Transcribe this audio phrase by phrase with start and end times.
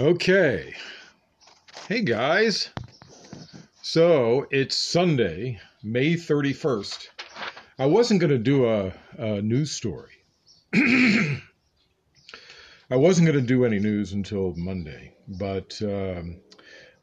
[0.00, 0.72] Okay.
[1.86, 2.70] Hey guys.
[3.82, 7.08] So it's Sunday, May 31st.
[7.78, 10.24] I wasn't going to do a, a news story.
[10.74, 11.42] I
[12.90, 16.40] wasn't going to do any news until Monday, but um,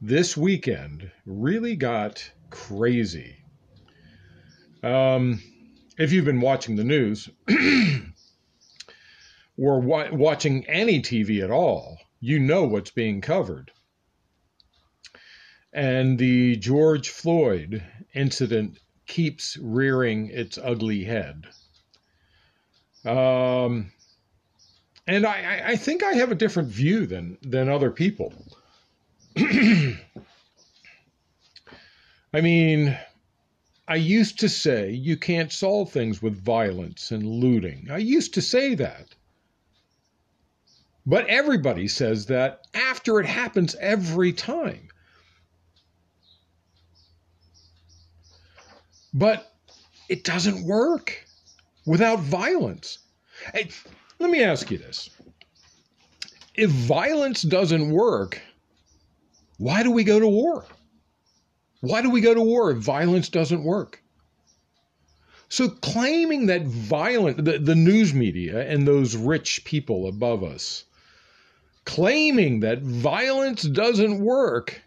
[0.02, 3.36] this weekend really got crazy.
[4.82, 5.40] Um,
[6.00, 7.30] if you've been watching the news
[9.60, 13.72] or wa- watching any TV at all, you know what's being covered.
[15.72, 17.84] And the George Floyd
[18.14, 21.46] incident keeps rearing its ugly head.
[23.05, 23.91] Um,
[25.08, 28.34] and I, I think I have a different view than, than other people.
[29.38, 29.96] I
[32.41, 32.98] mean,
[33.88, 37.88] I used to say you can't solve things with violence and looting.
[37.90, 39.08] I used to say that.
[41.05, 44.90] But everybody says that after it happens every time.
[49.13, 49.51] But
[50.07, 51.26] it doesn't work
[51.85, 52.99] without violence.
[53.54, 53.70] Hey,
[54.20, 55.09] let me ask you this.
[56.54, 58.41] If violence doesn't work,
[59.57, 60.65] why do we go to war?
[61.81, 64.03] Why do we go to war if violence doesn't work?
[65.47, 70.85] So claiming that violent the, the news media and those rich people above us
[71.90, 74.79] claiming that violence doesn't work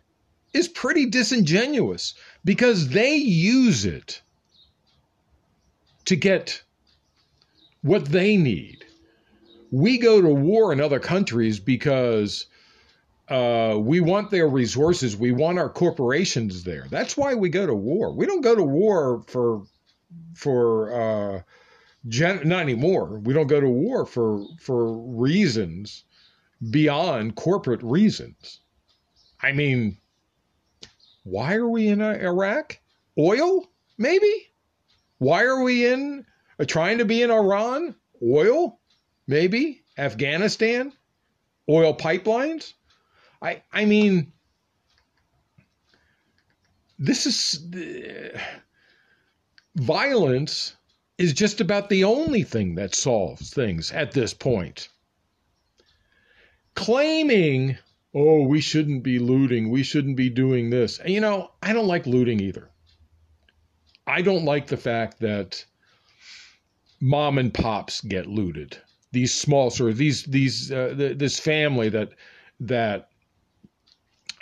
[0.55, 4.23] is pretty disingenuous because they use it
[6.05, 6.63] to get
[7.81, 8.85] what they need.
[9.73, 12.47] We go to war in other countries because
[13.29, 15.17] uh, we want their resources.
[15.17, 16.87] We want our corporations there.
[16.89, 18.13] That's why we go to war.
[18.13, 19.65] We don't go to war for
[20.35, 21.43] for uh,
[22.07, 23.19] gen- not anymore.
[23.19, 26.05] We don't go to war for for reasons
[26.71, 28.61] beyond corporate reasons.
[29.41, 29.99] I mean,
[31.25, 32.79] why are we in Iraq?
[33.19, 33.69] Oil,
[33.99, 34.53] maybe?
[35.19, 36.25] Why are we in
[36.59, 37.95] uh, trying to be in Iran?
[38.23, 38.81] Oil,
[39.27, 39.85] maybe?
[39.99, 40.93] Afghanistan?
[41.69, 42.73] Oil pipelines?
[43.41, 44.33] I I mean
[46.99, 48.39] this is uh,
[49.77, 50.77] violence
[51.19, 54.89] is just about the only thing that solves things at this point
[56.75, 57.77] claiming,
[58.15, 60.99] oh, we shouldn't be looting, we shouldn't be doing this.
[60.99, 62.71] And, you know, I don't like looting either.
[64.07, 65.65] I don't like the fact that
[67.01, 68.77] mom and pops get looted.
[69.13, 72.11] These small sort of these these uh, th- this family that
[72.61, 73.11] that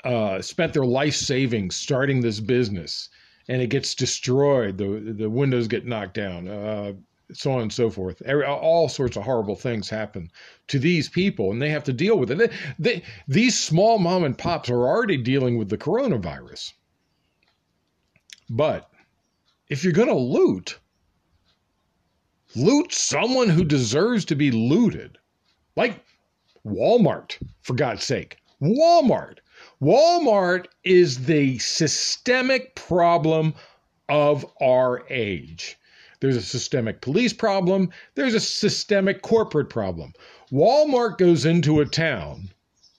[0.05, 3.09] uh, spent their life savings starting this business
[3.49, 4.79] and it gets destroyed.
[4.79, 6.49] The the windows get knocked down.
[6.49, 6.93] Uh,
[7.33, 8.23] so on and so forth.
[8.47, 10.31] all sorts of horrible things happen
[10.69, 12.39] to these people, and they have to deal with it.
[12.39, 16.73] They, they, these small mom and pops are already dealing with the coronavirus.
[18.49, 18.91] But
[19.69, 20.79] if you're going to loot,
[22.57, 25.19] loot someone who deserves to be looted,
[25.77, 26.05] like
[26.67, 28.39] Walmart, for God's sake.
[28.61, 29.39] Walmart.
[29.81, 33.55] Walmart is the systemic problem
[34.09, 35.79] of our age.
[36.21, 37.91] There's a systemic police problem.
[38.15, 40.13] There's a systemic corporate problem.
[40.53, 42.51] Walmart goes into a town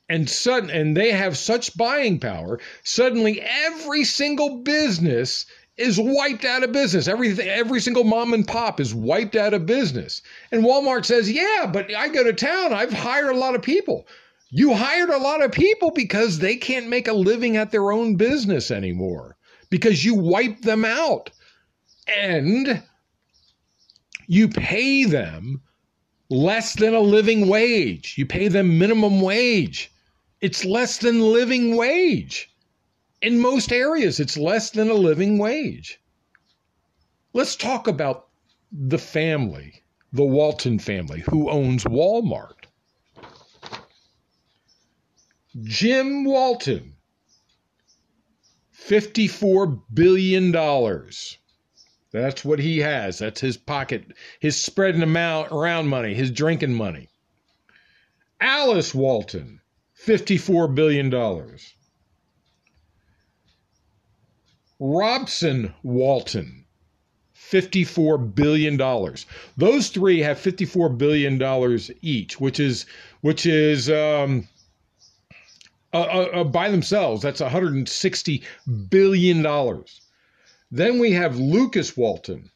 [0.09, 5.45] and sudden and they have such buying power, suddenly every single business
[5.77, 7.07] is wiped out of business.
[7.07, 10.21] Everything every single mom and pop is wiped out of business.
[10.51, 14.05] And Walmart says, "Yeah, but I go to town, I've hired a lot of people."
[14.49, 18.15] You hired a lot of people because they can't make a living at their own
[18.15, 19.37] business anymore
[19.69, 21.29] because you wiped them out.
[22.05, 22.83] And
[24.31, 25.61] you pay them
[26.29, 28.15] less than a living wage.
[28.17, 29.91] You pay them minimum wage.
[30.39, 32.49] It's less than living wage.
[33.21, 35.99] In most areas, it's less than a living wage.
[37.33, 38.29] Let's talk about
[38.71, 39.83] the family,
[40.13, 42.67] the Walton family, who owns Walmart.
[45.61, 46.95] Jim Walton,
[48.73, 50.55] $54 billion.
[52.11, 53.19] That's what he has.
[53.19, 54.03] That's his pocket,
[54.39, 57.07] his spreading amount around money, his drinking money.
[58.39, 59.61] Alice Walton,
[60.05, 61.09] $54 billion.
[64.79, 66.65] Robson Walton,
[67.35, 68.77] $54 billion.
[69.55, 72.87] Those three have $54 billion each, which is,
[73.21, 74.47] which is, um,
[75.93, 78.43] uh, uh, uh, by themselves, that's $160
[78.89, 79.45] billion.
[80.71, 82.49] Then we have Lukas Walton,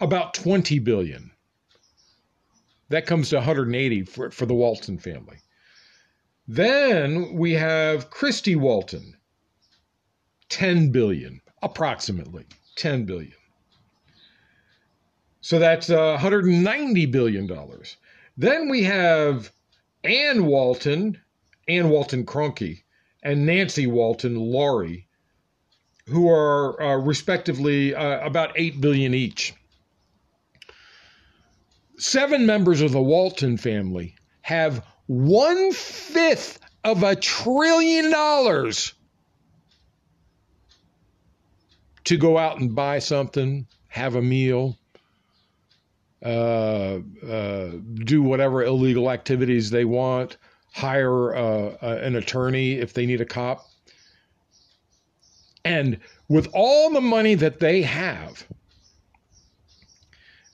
[0.00, 1.32] about 20 billion.
[2.88, 5.38] That comes to 180 for, for the Walton family.
[6.46, 9.16] Then we have Christy Walton,
[10.50, 12.44] 10 billion, approximately
[12.76, 13.34] 10 billion.
[15.40, 17.96] So that's uh, 190 billion dollars.
[18.36, 19.52] Then we have
[20.04, 21.20] Ann Walton,
[21.66, 22.82] Ann Walton Kroenke,
[23.22, 25.06] and Nancy Walton Laurie,
[26.08, 29.54] who are uh, respectively uh, about 8 billion each.
[31.96, 38.92] Seven members of the Walton family have one fifth of a trillion dollars
[42.04, 44.76] to go out and buy something, have a meal,
[46.22, 50.36] uh, uh, do whatever illegal activities they want,
[50.72, 53.64] hire uh, an attorney if they need a cop.
[55.64, 58.46] And with all the money that they have,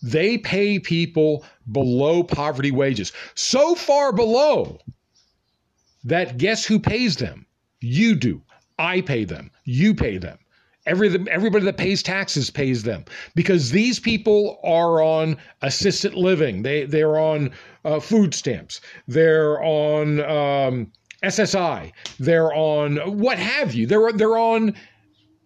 [0.03, 3.13] they pay people below poverty wages.
[3.35, 4.79] So far below
[6.05, 7.47] that guess who pays them?
[7.81, 8.43] You do.
[8.79, 9.51] I pay them.
[9.65, 10.39] You pay them.
[10.87, 13.05] Every, everybody that pays taxes pays them
[13.35, 16.63] because these people are on assisted living.
[16.63, 17.51] They they're on
[17.85, 18.81] uh, food stamps.
[19.07, 20.91] They're on um,
[21.23, 21.93] SSI.
[22.19, 23.87] They're on what have you.
[23.87, 24.75] They're they're on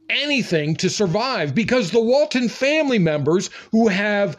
[0.09, 4.37] anything to survive because the Walton family members who have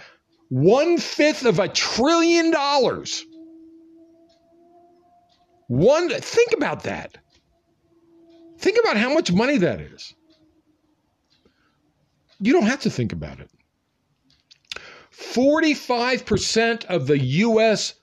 [0.50, 3.26] one fifth of a trillion dollars.
[5.68, 7.18] One, think about that.
[8.60, 10.14] Think about how much money that is.
[12.40, 13.50] You don't have to think about it.
[15.12, 17.94] 45% of the U.S.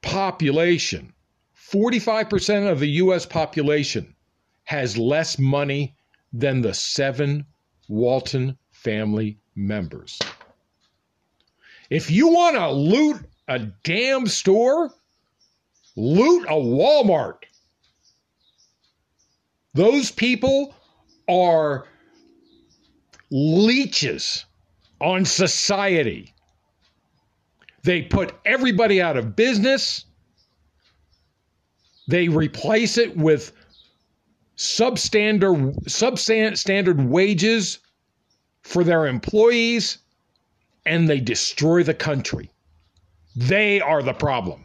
[0.00, 1.12] population,
[1.70, 3.26] 45% of the U.S.
[3.26, 4.14] population
[4.64, 5.95] has less money
[6.32, 7.46] than the seven
[7.88, 10.18] Walton family members.
[11.90, 14.90] If you want to loot a damn store,
[15.94, 17.44] loot a Walmart.
[19.74, 20.74] Those people
[21.28, 21.86] are
[23.30, 24.44] leeches
[25.00, 26.32] on society.
[27.84, 30.04] They put everybody out of business.
[32.08, 33.52] They replace it with
[34.56, 37.78] substandard substandard wages
[38.62, 39.98] for their employees
[40.86, 42.50] and they destroy the country.
[43.34, 44.64] They are the problem.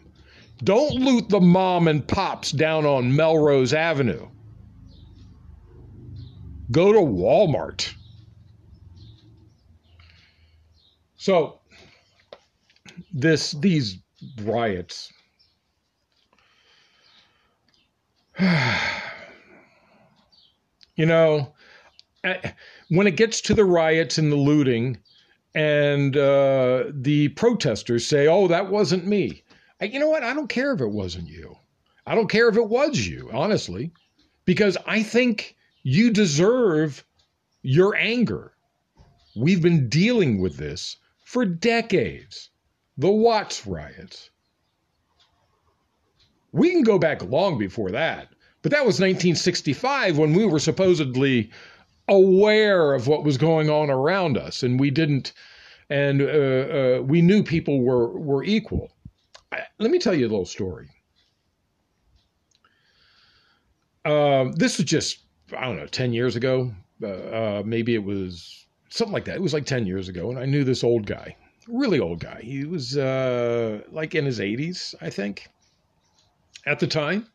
[0.63, 4.27] Don't loot the mom and pops down on Melrose Avenue.
[6.71, 7.93] Go to Walmart.
[11.17, 11.59] So
[13.13, 13.97] this these
[14.41, 15.11] riots
[20.95, 21.53] you know
[22.89, 24.97] when it gets to the riots and the looting
[25.53, 29.43] and uh, the protesters say, "Oh, that wasn't me."
[29.81, 30.23] I, you know what?
[30.23, 31.55] I don't care if it wasn't you.
[32.05, 33.91] I don't care if it was you, honestly,
[34.45, 37.03] because I think you deserve
[37.63, 38.53] your anger.
[39.35, 42.49] We've been dealing with this for decades.
[42.97, 44.29] The Watts riots.
[46.51, 48.29] We can go back long before that,
[48.61, 51.49] but that was 1965 when we were supposedly
[52.07, 55.33] aware of what was going on around us, and we didn't,
[55.89, 58.91] and uh, uh, we knew people were were equal.
[59.51, 60.89] I, let me tell you a little story.
[64.05, 65.19] Um, this was just
[65.57, 66.73] I don't know, ten years ago.
[67.01, 69.35] Uh, uh, maybe it was something like that.
[69.35, 71.35] It was like ten years ago, and I knew this old guy,
[71.67, 72.41] really old guy.
[72.43, 75.47] He was uh, like in his 80s, I think,
[76.67, 77.25] at the time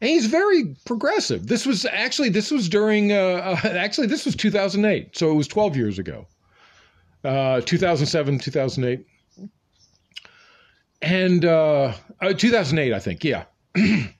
[0.00, 1.46] and he's very progressive.
[1.46, 5.48] This was actually this was during uh, uh, actually this was 2008, so it was
[5.48, 6.26] 12 years ago,
[7.24, 9.06] uh, 2007, 2008,
[11.02, 13.44] and uh, uh 2008, I think, yeah.
[13.74, 14.12] and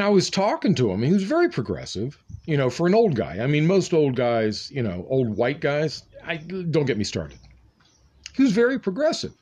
[0.00, 1.02] I was talking to him.
[1.02, 3.38] He was very progressive, you know, for an old guy.
[3.40, 6.04] I mean, most old guys, you know, old white guys.
[6.24, 7.38] I don't get me started.
[8.34, 9.32] He was very progressive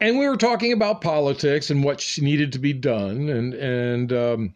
[0.00, 4.54] and we were talking about politics and what needed to be done, and and um,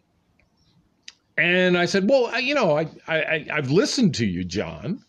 [1.37, 5.03] and I said, well, I, you know, I, I I've listened to you, John.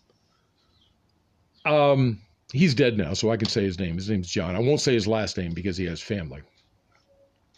[1.64, 2.20] Um,
[2.52, 3.96] he's dead now, so I can say his name.
[3.96, 4.56] His name's John.
[4.56, 6.42] I won't say his last name because he has family.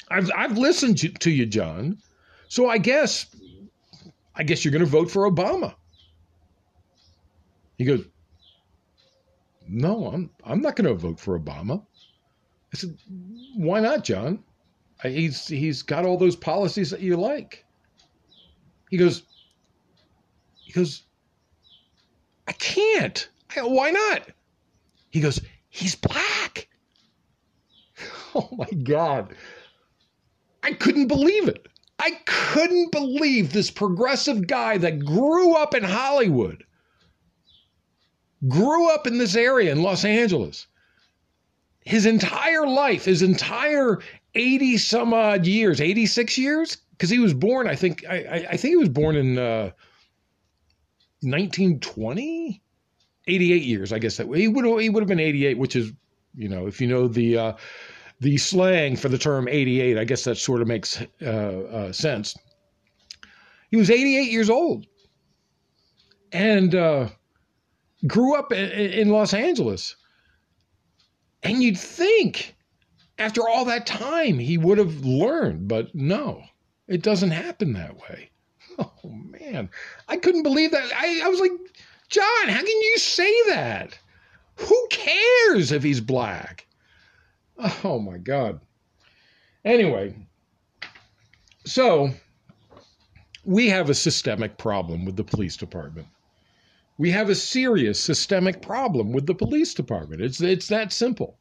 [0.09, 1.99] I've I've listened to, to you, John.
[2.49, 3.27] So I guess
[4.35, 5.75] I guess you're going to vote for Obama.
[7.79, 8.05] He goes,
[9.69, 11.85] No, I'm I'm not going to vote for Obama.
[12.73, 12.97] I said,
[13.57, 14.43] why not, John?
[15.03, 17.65] He's he's got all those policies that you like.
[18.91, 19.23] He goes,
[20.55, 21.03] he goes,
[22.47, 23.29] I can't.
[23.57, 24.29] I, why not?
[25.11, 26.69] He goes, he's black.
[28.35, 29.35] Oh my God.
[30.63, 31.69] I couldn't believe it.
[31.99, 36.65] I couldn't believe this progressive guy that grew up in Hollywood,
[38.49, 40.67] grew up in this area in Los Angeles,
[41.85, 43.99] his entire life, his entire
[44.35, 48.73] 80 some odd years, 86 years, because he was born, I think, I, I, think
[48.73, 49.71] he was born in uh,
[51.23, 52.63] 1920,
[53.27, 55.93] 88 years, I guess that he would he would have been 88, which is,
[56.35, 57.53] you know, if you know the uh,
[58.21, 62.37] the slang for the term 88, I guess that sort of makes uh, uh, sense.
[63.71, 64.87] He was 88 years old
[66.33, 67.09] and uh,
[68.07, 69.97] grew up in, in Los Angeles.
[71.43, 72.55] And you'd think
[73.19, 76.43] after all that time he would have learned, but no,
[76.89, 78.29] it doesn't happen that way.
[78.79, 79.69] Oh man,
[80.09, 80.91] I couldn't believe that.
[80.97, 81.53] I, I was like,
[82.09, 83.99] John, how can you say that?
[84.57, 86.67] Who cares if he's black?
[87.85, 88.61] Oh my God.
[89.65, 90.15] Anyway,
[91.67, 92.11] so
[93.45, 96.09] we have a systemic problem with the police department.
[96.99, 100.21] We have a serious systemic problem with the police department.
[100.23, 101.39] It's it's that simple.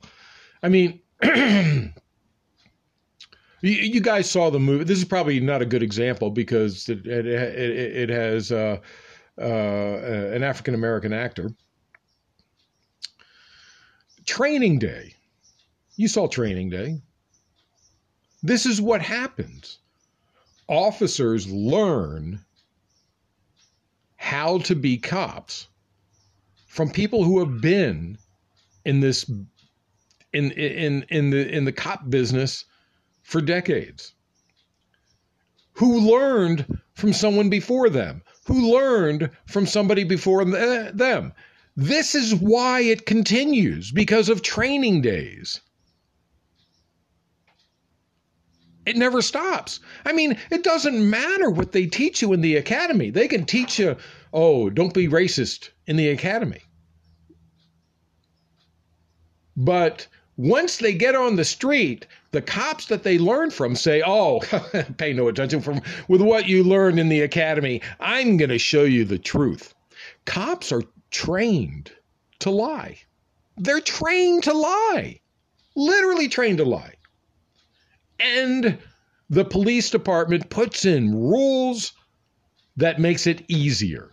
[0.63, 1.91] I mean, you,
[3.61, 4.83] you, guys saw the movie.
[4.83, 8.77] This is probably not a good example because it it, it, it has uh,
[9.39, 11.51] uh, an African American actor.
[14.25, 15.15] Training Day
[16.01, 16.99] you saw Training Day.
[18.41, 19.79] This is what happens.
[20.67, 22.43] Officers learn
[24.31, 25.67] how to be cops
[26.65, 28.17] from people who have been
[28.85, 29.29] in this
[30.31, 32.63] in in in the in the cop business
[33.23, 34.13] for decades
[35.73, 41.33] who learned from someone before them who learned from somebody before them
[41.75, 45.59] this is why it continues because of training days
[48.85, 49.79] it never stops.
[50.05, 53.11] I mean, it doesn't matter what they teach you in the academy.
[53.11, 53.95] They can teach you,
[54.33, 56.61] oh, don't be racist in the academy.
[59.55, 60.07] But
[60.37, 64.39] once they get on the street, the cops that they learn from say, "Oh,
[64.97, 67.81] pay no attention from with what you learned in the academy.
[67.99, 69.73] I'm going to show you the truth."
[70.25, 71.91] Cops are trained
[72.39, 72.97] to lie.
[73.57, 75.19] They're trained to lie.
[75.75, 76.95] Literally trained to lie
[78.21, 78.77] and
[79.29, 81.93] the police department puts in rules
[82.77, 84.11] that makes it easier.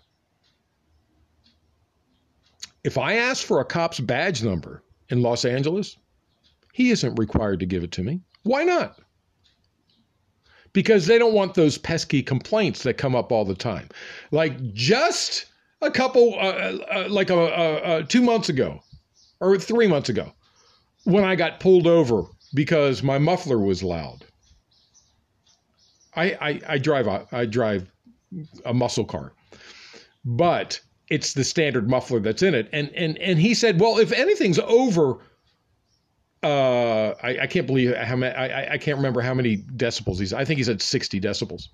[2.84, 5.96] If I ask for a cop's badge number in Los Angeles,
[6.72, 8.20] he isn't required to give it to me.
[8.44, 8.98] Why not?
[10.72, 13.88] Because they don't want those pesky complaints that come up all the time.
[14.30, 15.46] Like just
[15.82, 18.80] a couple, uh, uh, uh like a, a, a two months ago
[19.40, 20.32] or three months ago,
[21.04, 24.24] when I got pulled over because my muffler was loud.
[26.14, 27.90] I, I, I drive a, I drive
[28.64, 29.32] a muscle car,
[30.24, 32.68] but it's the standard muffler that's in it.
[32.72, 35.18] And and and he said, well, if anything's over,
[36.42, 38.34] uh, I, I can't believe how many.
[38.34, 40.32] I, I can't remember how many decibels he's.
[40.32, 41.68] I think he said sixty decibels.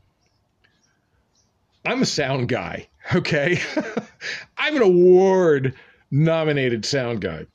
[1.84, 3.60] I'm a sound guy, okay?
[4.56, 5.74] I'm an award
[6.10, 7.46] nominated sound guy.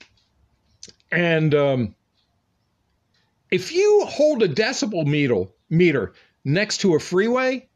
[1.12, 1.96] And um,
[3.50, 6.14] if you hold a decibel meter, meter
[6.46, 7.68] next to a freeway,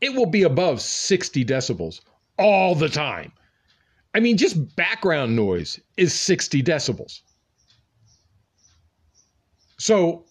[0.00, 2.00] it will be above 60 decibels
[2.42, 3.32] all the time.
[4.14, 7.20] I mean, just background noise is 60 decibels.
[9.78, 10.26] So,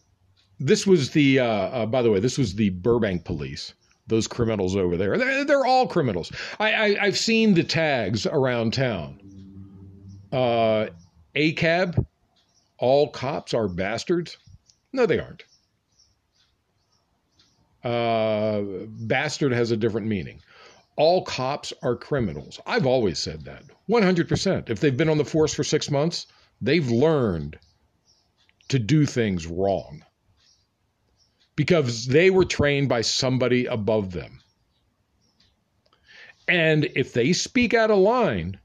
[0.60, 3.74] this was the, uh, uh, by the way, this was the Burbank police.
[4.08, 5.18] Those criminals over there.
[5.18, 6.32] They're, they're all criminals.
[6.60, 9.20] I, I, have seen the tags around town.
[10.32, 10.88] Uh,
[11.36, 12.06] ACAB,
[12.78, 14.38] all cops are bastards.
[14.94, 15.44] No, they aren't.
[17.84, 20.40] Uh, bastard has a different meaning.
[20.98, 22.60] All cops are criminals.
[22.66, 24.70] I've always said that 100%.
[24.70, 26.28] If they've been on the force for six months,
[26.62, 27.58] they've learned
[28.70, 30.04] to do things wrong
[31.56, 34.42] because they were trained by somebody above them.
[36.48, 38.60] And if they speak out of line,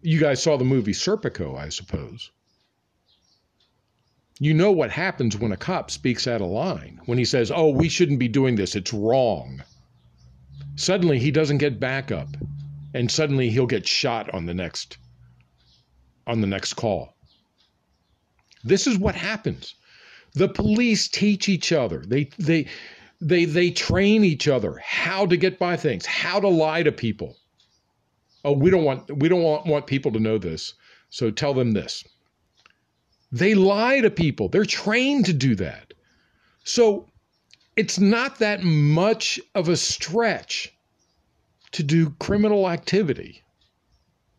[0.00, 2.30] you guys saw the movie Serpico, I suppose.
[4.38, 7.68] You know what happens when a cop speaks out of line, when he says, Oh,
[7.68, 9.62] we shouldn't be doing this, it's wrong.
[10.82, 12.36] Suddenly he doesn't get backup,
[12.92, 14.98] and suddenly he'll get shot on the next
[16.26, 17.14] on the next call.
[18.64, 19.76] This is what happens.
[20.34, 22.02] The police teach each other.
[22.04, 22.66] They they
[23.20, 27.36] they they train each other how to get by things, how to lie to people.
[28.44, 30.74] Oh, we don't want we don't want, want people to know this.
[31.10, 32.02] So tell them this
[33.30, 34.48] They lie to people.
[34.48, 35.94] They're trained to do that.
[36.64, 37.11] So
[37.76, 40.72] it's not that much of a stretch
[41.72, 43.42] to do criminal activity.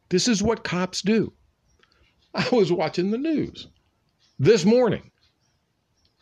[0.09, 1.33] This is what cops do.
[2.35, 3.67] I was watching the news
[4.39, 5.11] this morning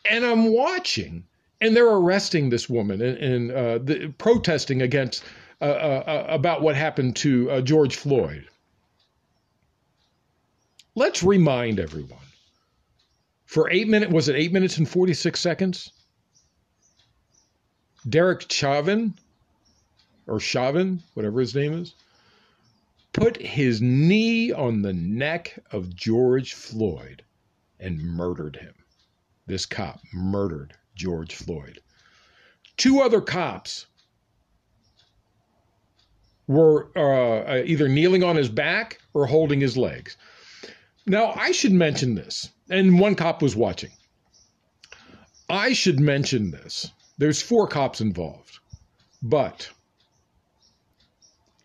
[0.09, 1.25] and I'm watching
[1.59, 5.23] and they're arresting this woman and, and uh, the, protesting against
[5.61, 8.47] uh, uh, uh about what happened to uh, George Floyd.
[10.95, 12.19] Let's remind everyone.
[13.45, 15.91] For eight minutes, was it eight minutes and 46 seconds?
[18.07, 19.13] Derek Chauvin,
[20.27, 21.93] or Chauvin, whatever his name is,
[23.13, 27.23] put his knee on the neck of George Floyd
[27.79, 28.73] and murdered him.
[29.47, 31.81] This cop murdered George Floyd.
[32.77, 33.87] Two other cops
[36.47, 40.17] were uh, either kneeling on his back or holding his legs.
[41.05, 43.91] Now, I should mention this, and one cop was watching.
[45.49, 46.91] I should mention this.
[47.21, 48.57] There's four cops involved,
[49.21, 49.69] but,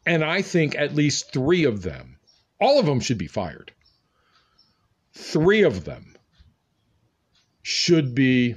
[0.05, 2.19] and I think at least three of them,
[2.61, 3.73] all of them should be fired.
[5.15, 6.15] Three of them
[7.63, 8.57] should be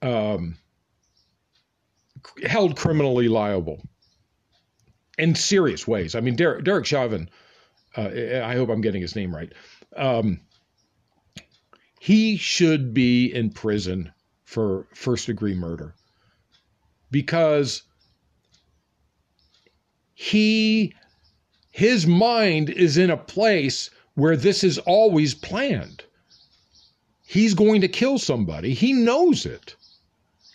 [0.00, 0.56] um,
[2.46, 3.82] held criminally liable
[5.18, 6.14] in serious ways.
[6.14, 7.28] I mean, Derek, Derek Chauvin,
[7.94, 8.08] uh,
[8.42, 9.52] I hope I'm getting his name right.
[9.94, 10.40] Um,
[12.00, 14.12] he should be in prison
[14.44, 15.94] for first degree murder
[17.10, 17.82] because
[20.14, 20.94] he
[21.70, 26.04] his mind is in a place where this is always planned.
[27.26, 28.72] He's going to kill somebody.
[28.72, 29.76] He knows it.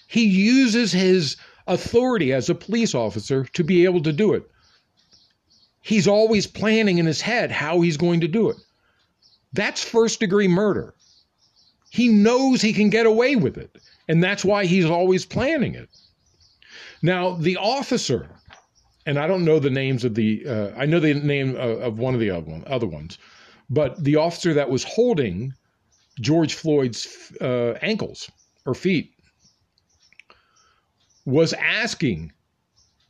[0.08, 4.50] He uses his authority as a police officer to be able to do it.
[5.82, 8.58] He's always planning in his head how he's going to do it.
[9.54, 10.96] That's first degree murder.
[11.92, 15.90] He knows he can get away with it, and that's why he's always planning it.
[17.02, 18.30] Now, the officer,
[19.06, 22.14] and I don't know the names of the, uh, I know the name of, one
[22.14, 23.18] of the other, one, other ones,
[23.70, 25.54] but the officer that was holding
[26.22, 28.32] George Floyd's uh, ankles
[28.66, 29.12] or feet
[31.26, 32.32] was asking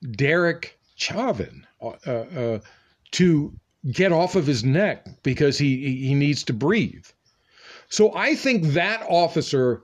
[0.09, 2.59] Derek Chauvin uh, uh,
[3.11, 3.53] to
[3.91, 7.05] get off of his neck because he he needs to breathe.
[7.91, 9.83] So I think that officer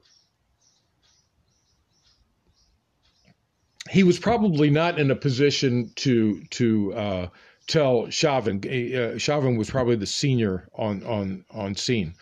[3.90, 7.28] he was probably not in a position to to uh,
[7.68, 8.62] tell Chauvin.
[8.66, 12.16] Uh, Chauvin was probably the senior on on on scene.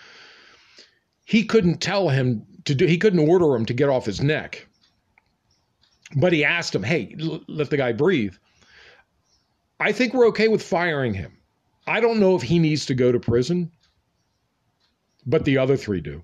[1.24, 2.86] He couldn't tell him to do.
[2.86, 4.68] He couldn't order him to get off his neck
[6.16, 8.36] but he asked him, hey, l- let the guy breathe.
[9.80, 11.38] I think we're okay with firing him.
[11.88, 13.72] I don't know if he needs to go to prison,
[15.26, 16.24] but the other three do.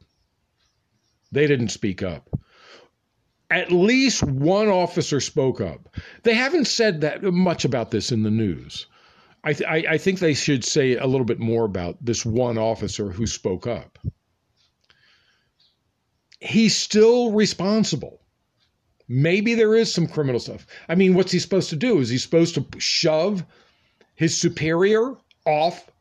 [1.32, 2.30] They didn't speak up.
[3.50, 5.96] At least one officer spoke up.
[6.24, 8.86] They haven't said that much about this in the news.
[9.44, 12.58] I, th- I, I think they should say a little bit more about this one
[12.58, 13.98] officer who spoke up.
[16.40, 18.22] He's still responsible
[19.14, 20.66] Maybe there is some criminal stuff.
[20.88, 22.00] I mean, what's he supposed to do?
[22.00, 23.46] Is he supposed to shove
[24.16, 25.92] his superior off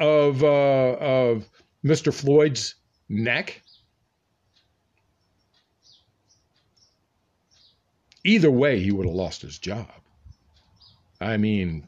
[0.00, 1.46] of uh, of
[1.84, 2.12] Mr.
[2.12, 2.74] Floyd's
[3.08, 3.62] neck?
[8.24, 9.88] Either way, he would have lost his job.
[11.20, 11.86] I mean,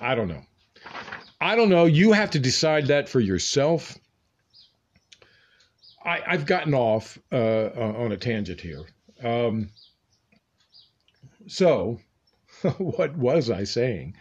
[0.00, 0.42] I don't know.
[1.40, 1.86] I don't know.
[1.86, 3.98] You have to decide that for yourself.
[6.04, 8.84] I, have gotten off uh, on a tangent here.
[9.22, 9.70] Um,
[11.46, 12.00] so,
[12.78, 14.16] what was I saying?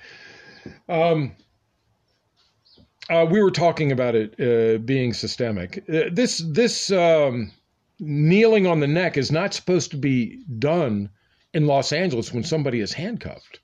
[0.88, 1.36] Um,
[3.10, 5.84] uh, we were talking about it uh, being systemic.
[5.90, 7.52] Uh, this this um,
[8.00, 11.10] kneeling on the neck is not supposed to be done
[11.54, 13.60] in Los Angeles when somebody is handcuffed.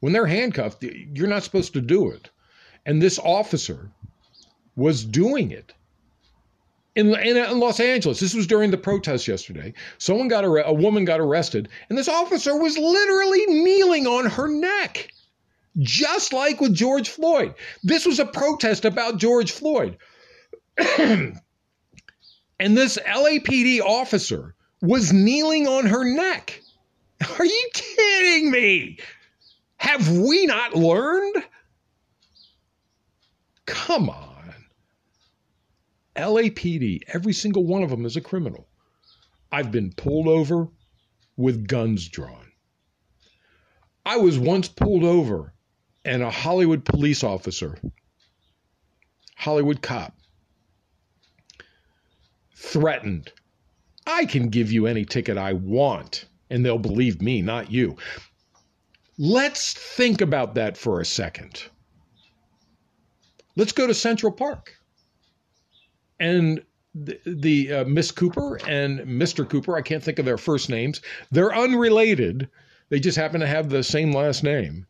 [0.00, 2.30] When they're handcuffed, you're not supposed to do it.
[2.86, 3.90] And this officer
[4.76, 5.72] was doing it
[6.94, 8.20] in, in, in, Los Angeles.
[8.20, 9.72] This was during the protest yesterday.
[9.98, 15.10] Someone got a woman got arrested, and this officer was literally kneeling on her neck,
[15.78, 17.54] just like with George Floyd.
[17.82, 19.98] This was a protest about George Floyd,
[20.98, 21.40] and
[22.58, 26.60] this LAPD officer was kneeling on her neck.
[27.38, 28.98] Are you kidding me?
[29.76, 31.44] Have we not learned?
[33.66, 34.54] Come on.
[36.16, 38.68] LAPD, every single one of them is a criminal.
[39.50, 40.68] I've been pulled over
[41.36, 42.52] with guns drawn.
[44.06, 45.53] I was once pulled over,
[46.04, 47.78] and a Hollywood police officer
[49.36, 50.16] Hollywood cop
[52.54, 53.30] threatened,
[54.06, 57.96] I can give you any ticket I want, and they'll believe me, not you.
[59.18, 61.62] Let's think about that for a second.
[63.56, 64.74] Let's go to Central Park.
[66.18, 66.62] And
[66.94, 69.48] the, the uh, Miss Cooper and Mr.
[69.48, 71.00] Cooper, I can't think of their first names.
[71.30, 72.48] They're unrelated.
[72.88, 74.86] They just happen to have the same last name.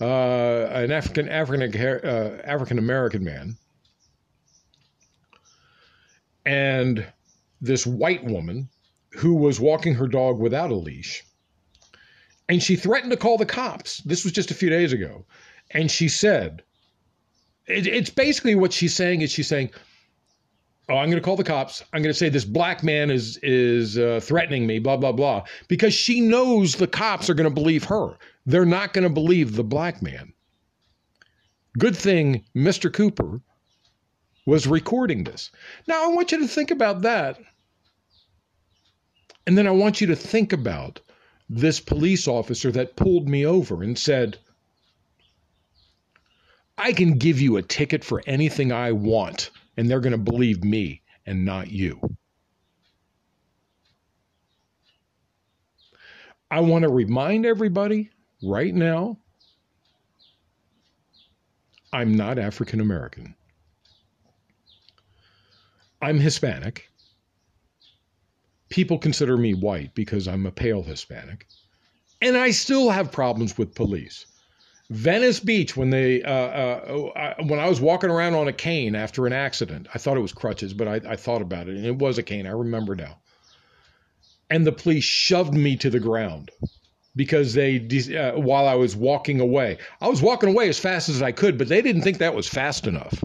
[0.00, 3.56] Uh, an African African uh, African American man,
[6.44, 7.06] and
[7.62, 8.68] this white woman
[9.12, 11.24] who was walking her dog without a leash,
[12.46, 13.98] and she threatened to call the cops.
[14.02, 15.24] This was just a few days ago,
[15.70, 16.62] and she said,
[17.66, 19.70] it, "It's basically what she's saying is she's saying."
[20.88, 21.82] oh, I'm going to call the cops.
[21.92, 25.44] I'm going to say this black man is is uh, threatening me, blah blah blah,
[25.68, 28.16] because she knows the cops are going to believe her.
[28.46, 30.32] They're not going to believe the black man.
[31.76, 32.92] Good thing Mr.
[32.92, 33.40] Cooper
[34.46, 35.50] was recording this.
[35.88, 37.38] Now I want you to think about that.
[39.46, 41.00] And then I want you to think about
[41.50, 44.38] this police officer that pulled me over and said,
[46.78, 50.64] I can give you a ticket for anything I want and they're going to believe
[50.64, 52.00] me and not you.
[56.50, 58.10] I want to remind everybody
[58.42, 59.18] right now
[61.92, 63.34] I'm not African American.
[66.02, 66.90] I'm Hispanic.
[68.68, 71.46] People consider me white because I'm a pale Hispanic.
[72.20, 74.26] And I still have problems with police.
[74.90, 79.26] Venice Beach when they uh, uh, when I was walking around on a cane after
[79.26, 79.88] an accident.
[79.94, 82.22] I thought it was crutches, but I, I thought about it and it was a
[82.22, 82.46] cane.
[82.46, 83.18] I remember now.
[84.50, 86.50] And the police shoved me to the ground
[87.16, 87.78] because they
[88.16, 89.78] uh, while I was walking away.
[90.00, 92.46] I was walking away as fast as I could, but they didn't think that was
[92.46, 93.24] fast enough.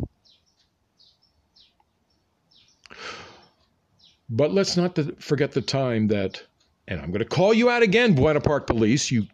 [4.30, 6.42] But let's not forget the time that,
[6.88, 9.28] and I'm going to call you out again, Buena Park Police, you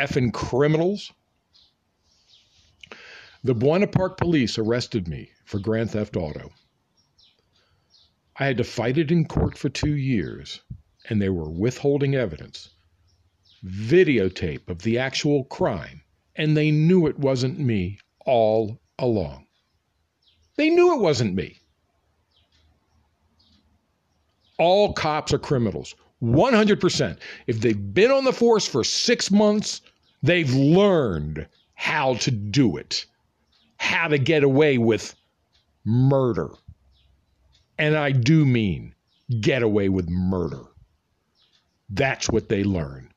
[0.00, 1.12] effing criminals.
[3.44, 6.50] The Buena Park police arrested me for grand theft auto.
[8.38, 10.60] I had to fight it in court for two years,
[11.08, 12.70] and they were withholding evidence,
[13.64, 16.02] videotape of the actual crime,
[16.36, 19.46] and they knew it wasn't me all along.
[20.56, 21.58] They knew it wasn't me.
[24.58, 27.18] All cops are criminals, 100%.
[27.46, 29.82] If they've been on the force for six months,
[30.22, 33.04] they've learned how to do it
[33.78, 35.14] how to get away with
[35.84, 36.48] murder.
[37.78, 38.94] And I do mean
[39.40, 40.62] get away with murder.
[41.90, 43.10] That's what they learn.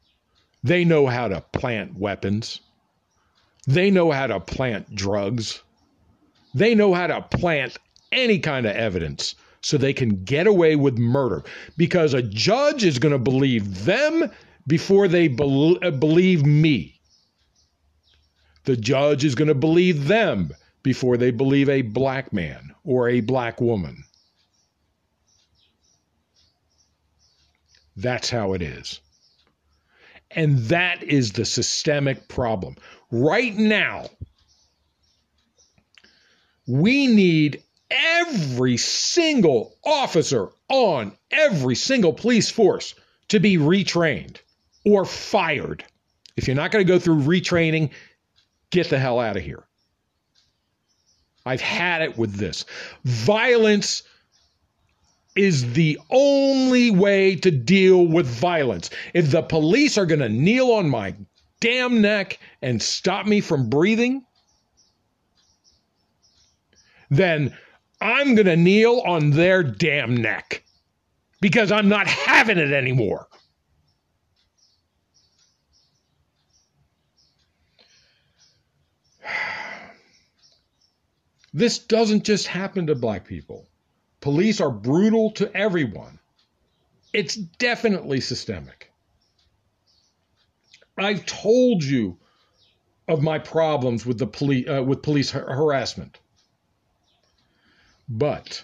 [0.63, 2.59] They know how to plant weapons.
[3.67, 5.61] They know how to plant drugs.
[6.53, 7.77] They know how to plant
[8.11, 11.43] any kind of evidence so they can get away with murder
[11.77, 14.31] because a judge is going to believe them
[14.67, 16.99] before they be- uh, believe me.
[18.63, 20.51] The judge is going to believe them
[20.83, 24.03] before they believe a black man or a black woman.
[27.95, 29.01] That's how it is.
[30.31, 32.75] And that is the systemic problem.
[33.11, 34.09] Right now,
[36.67, 42.93] we need every single officer on every single police force
[43.29, 44.37] to be retrained
[44.85, 45.83] or fired.
[46.37, 47.89] If you're not going to go through retraining,
[48.69, 49.63] get the hell out of here.
[51.45, 52.65] I've had it with this.
[53.03, 54.03] Violence
[55.39, 58.89] is the only way to deal with violence.
[59.13, 61.15] If the police are going to kneel on my
[61.61, 64.25] damn neck and stop me from breathing,
[67.09, 67.57] then
[68.01, 70.61] I'm going to kneel on their damn neck
[71.39, 73.29] because I'm not having it anymore.
[81.51, 83.68] This doesn't just happen to black people.
[84.21, 86.19] Police are brutal to everyone.
[87.13, 88.91] It's definitely systemic.
[90.97, 92.17] I've told you
[93.07, 96.19] of my problems with the police uh, with police har- harassment.
[98.07, 98.63] But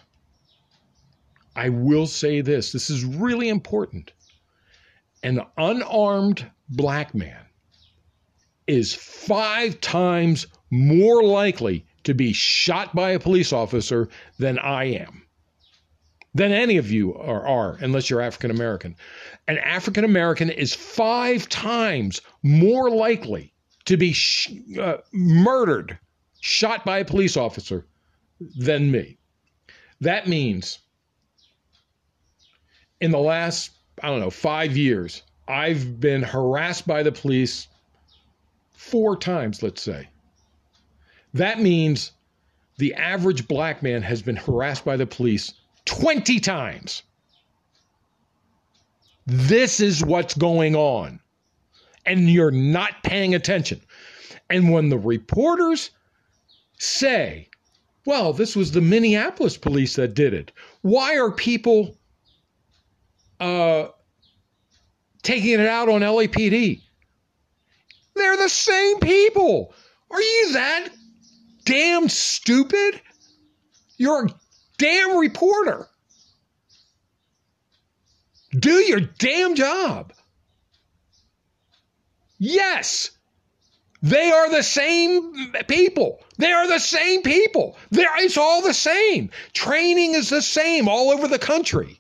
[1.55, 4.11] I will say this, this is really important.
[5.23, 7.45] An unarmed black man
[8.67, 15.24] is 5 times more likely to be shot by a police officer than I am,
[16.35, 18.95] than any of you are, are unless you're African American.
[19.47, 23.53] An African American is five times more likely
[23.85, 25.97] to be sh- uh, murdered,
[26.41, 27.87] shot by a police officer
[28.59, 29.17] than me.
[30.01, 30.79] That means
[32.99, 33.71] in the last,
[34.03, 37.69] I don't know, five years, I've been harassed by the police
[38.73, 40.09] four times, let's say.
[41.33, 42.11] That means
[42.77, 45.53] the average black man has been harassed by the police
[45.85, 47.03] 20 times.
[49.25, 51.19] This is what's going on.
[52.05, 53.81] And you're not paying attention.
[54.49, 55.89] And when the reporters
[56.77, 57.49] say,
[58.05, 61.97] well, this was the Minneapolis police that did it, why are people
[63.39, 63.87] uh,
[65.23, 66.81] taking it out on LAPD?
[68.15, 69.73] They're the same people.
[70.11, 70.89] Are you that
[71.65, 73.01] damn stupid?
[73.97, 74.29] You're
[74.77, 75.87] damn reporter.
[78.57, 80.13] Do your damn job.
[82.37, 83.11] Yes,
[84.01, 86.19] they are the same people.
[86.37, 87.75] They are the same people.
[87.89, 89.31] They're, it's all the same.
[89.53, 91.99] Training is the same all over the country.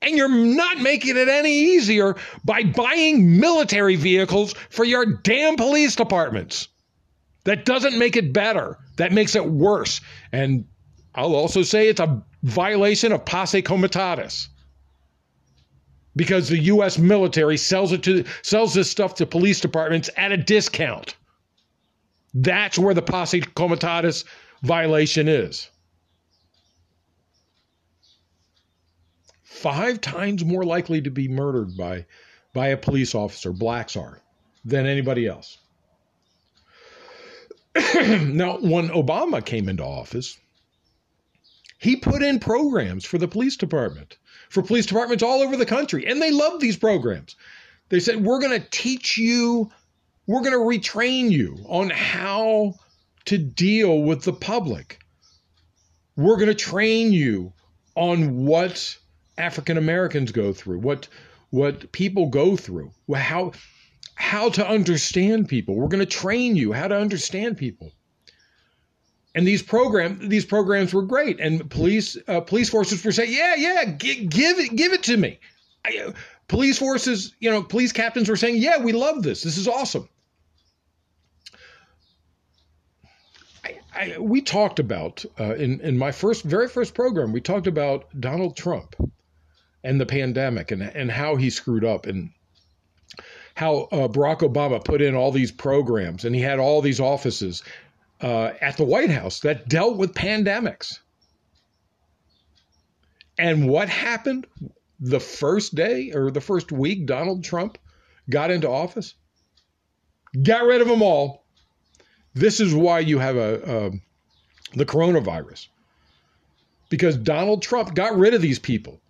[0.00, 5.96] And you're not making it any easier by buying military vehicles for your damn police
[5.96, 6.68] departments.
[7.44, 8.78] That doesn't make it better.
[8.96, 10.00] That makes it worse.
[10.32, 10.66] And
[11.14, 14.48] I'll also say it's a violation of posse comitatus
[16.16, 16.98] because the U.S.
[16.98, 21.16] military sells it to sells this stuff to police departments at a discount.
[22.34, 24.24] That's where the posse comitatus
[24.62, 25.70] violation is.
[29.44, 32.06] Five times more likely to be murdered by
[32.52, 34.20] by a police officer, blacks are,
[34.64, 35.58] than anybody else.
[37.76, 40.38] now, when Obama came into office,
[41.78, 46.06] he put in programs for the police department for police departments all over the country.
[46.06, 47.36] And they love these programs.
[47.88, 49.70] They said, We're going to teach you,
[50.26, 52.74] we're going to retrain you on how
[53.26, 55.00] to deal with the public.
[56.16, 57.52] We're going to train you
[57.94, 58.96] on what
[59.36, 61.08] African Americans go through, what
[61.50, 63.52] what people go through, how
[64.14, 65.76] how to understand people.
[65.76, 67.92] We're going to train you how to understand people
[69.38, 73.54] and these program these programs were great, and police uh, police forces were saying, "Yeah,
[73.54, 75.38] yeah, g- give it give it to me."
[75.84, 76.12] I, uh,
[76.48, 79.44] police forces, you know, police captains were saying, "Yeah, we love this.
[79.44, 80.08] This is awesome."
[83.64, 87.68] I, I, we talked about uh, in in my first very first program, we talked
[87.68, 88.96] about Donald Trump
[89.84, 92.30] and the pandemic and and how he screwed up and
[93.54, 97.62] how uh, Barack Obama put in all these programs and he had all these offices
[98.20, 100.98] uh, at the White House that dealt with pandemics.
[103.38, 104.46] And what happened
[104.98, 107.78] the first day or the first week Donald Trump
[108.28, 109.14] got into office?
[110.42, 111.44] Got rid of them all.
[112.34, 113.90] This is why you have a, a
[114.76, 115.68] the coronavirus
[116.88, 119.00] because Donald Trump got rid of these people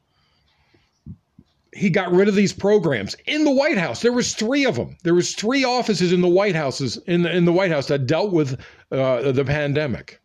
[1.75, 4.01] he got rid of these programs in the White House.
[4.01, 4.97] There was three of them.
[5.03, 8.07] There was three offices in the White Houses in the, in the White House that
[8.07, 10.21] dealt with uh, the pandemic.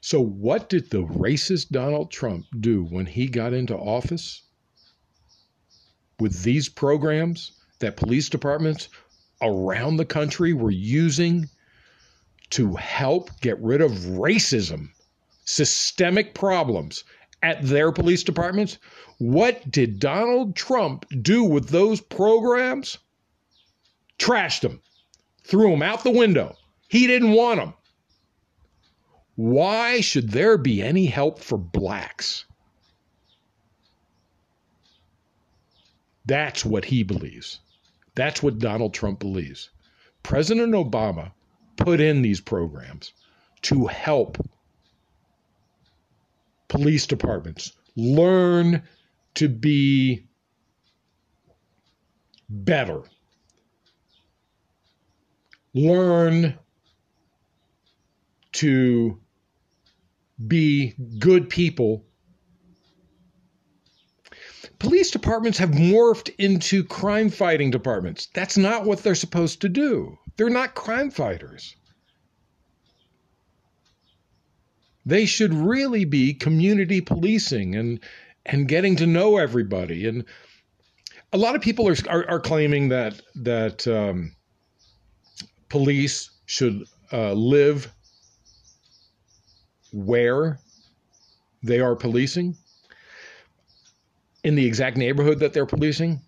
[0.00, 4.42] So, what did the racist Donald Trump do when he got into office
[6.18, 8.88] with these programs that police departments
[9.42, 11.48] around the country were using
[12.50, 14.90] to help get rid of racism,
[15.44, 17.04] systemic problems
[17.42, 18.78] at their police departments.
[19.18, 22.98] What did Donald Trump do with those programs?
[24.18, 24.80] Trashed them,
[25.44, 26.56] threw them out the window.
[26.88, 27.74] He didn't want them.
[29.34, 32.46] Why should there be any help for blacks?
[36.24, 37.60] That's what he believes.
[38.14, 39.70] That's what Donald Trump believes.
[40.22, 41.32] President Obama
[41.76, 43.12] put in these programs
[43.62, 44.38] to help
[46.76, 48.82] police departments learn
[49.34, 50.26] to be
[52.50, 53.02] better.
[55.72, 56.58] Learn
[58.52, 59.18] to
[60.46, 62.04] be good people.
[64.78, 68.28] Police departments have morphed into crime fighting departments.
[68.34, 70.18] That's not what they're supposed to do.
[70.36, 71.74] They're not crime fighters.
[75.06, 78.00] They should really be community policing and
[78.44, 80.06] and getting to know everybody.
[80.06, 80.24] And
[81.32, 84.34] a lot of people are are, are claiming that that um,
[85.68, 87.92] police should uh, live
[89.92, 90.58] where
[91.62, 92.56] they are policing
[94.44, 96.20] in the exact neighborhood that they're policing.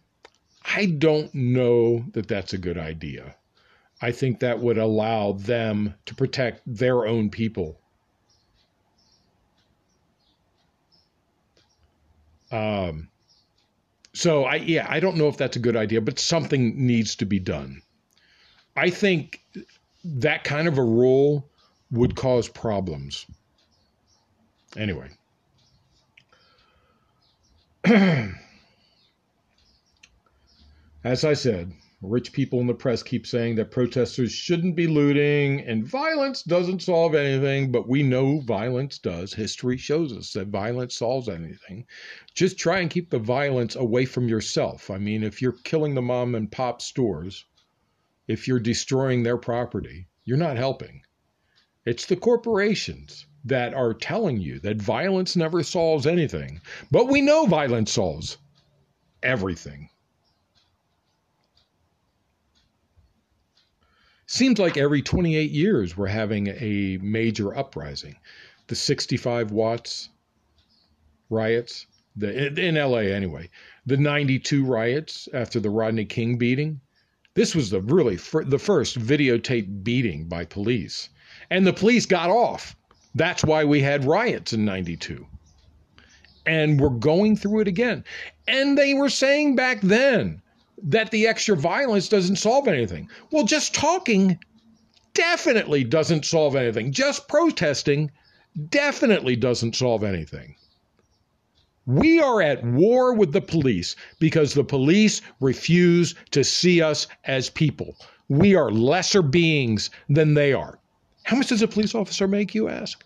[0.64, 3.34] I don't know that that's a good idea.
[4.00, 7.80] I think that would allow them to protect their own people.
[12.50, 13.08] Um,
[14.14, 17.24] so I yeah, I don't know if that's a good idea, but something needs to
[17.24, 17.82] be done.
[18.76, 19.42] I think
[20.04, 21.48] that kind of a rule
[21.90, 23.26] would cause problems.
[24.76, 25.08] Anyway.
[31.04, 35.60] As I said, rich people in the press keep saying that protesters shouldn't be looting
[35.62, 39.34] and violence doesn't solve anything, but we know violence does.
[39.34, 41.84] History shows us that violence solves anything.
[42.34, 44.90] Just try and keep the violence away from yourself.
[44.90, 47.44] I mean, if you're killing the mom and pop stores,
[48.28, 51.02] if you're destroying their property, you're not helping.
[51.84, 56.60] It's the corporations that are telling you that violence never solves anything,
[56.92, 58.36] but we know violence solves
[59.22, 59.88] everything.
[64.30, 68.14] Seems like every 28 years we're having a major uprising.
[68.66, 70.10] The 65 Watts
[71.30, 73.48] riots, the, in LA anyway,
[73.86, 76.78] the 92 riots after the Rodney King beating.
[77.32, 81.08] This was the really fir- the first videotape beating by police.
[81.48, 82.76] And the police got off.
[83.14, 85.26] That's why we had riots in 92.
[86.44, 88.04] And we're going through it again.
[88.46, 90.42] And they were saying back then
[90.82, 93.08] that the extra violence doesn't solve anything.
[93.30, 94.38] Well, just talking
[95.14, 96.92] definitely doesn't solve anything.
[96.92, 98.10] Just protesting
[98.70, 100.54] definitely doesn't solve anything.
[101.86, 107.48] We are at war with the police because the police refuse to see us as
[107.48, 107.96] people.
[108.28, 110.78] We are lesser beings than they are.
[111.22, 113.02] How much does a police officer make, you ask?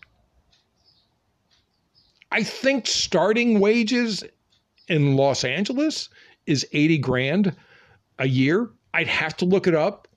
[2.31, 4.23] I think starting wages
[4.87, 6.09] in Los Angeles
[6.45, 7.55] is 80 grand
[8.19, 8.69] a year.
[8.93, 10.07] I'd have to look it up.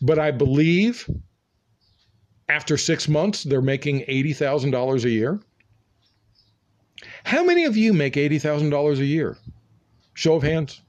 [0.00, 1.08] But I believe
[2.48, 5.40] after six months, they're making $80,000 a year.
[7.24, 9.38] How many of you make $80,000 a year?
[10.14, 10.82] Show of hands.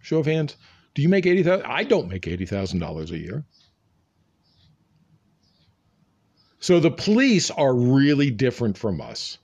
[0.00, 0.56] Show of hands.
[0.94, 1.64] Do you make 80,000?
[1.66, 3.44] I don't make $80,000 a year.
[6.60, 9.38] So the police are really different from us.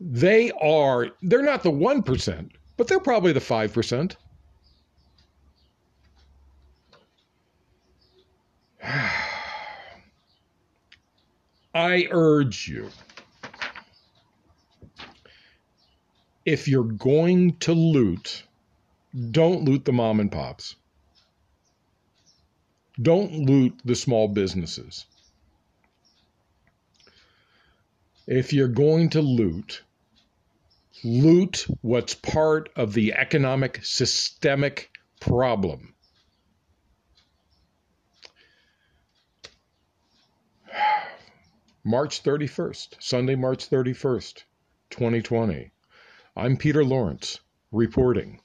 [0.00, 4.16] They are, they're not the 1%, but they're probably the 5%.
[11.74, 12.88] I urge you,
[16.46, 18.44] if you're going to loot,
[19.32, 20.76] don't loot the mom and pops.
[23.02, 25.04] Don't loot the small businesses.
[28.26, 29.82] If you're going to loot,
[31.04, 35.94] loot what's part of the economic systemic problem.
[41.84, 44.42] March 31st, Sunday, March 31st,
[44.90, 45.70] 2020.
[46.36, 47.40] I'm Peter Lawrence,
[47.72, 48.40] reporting.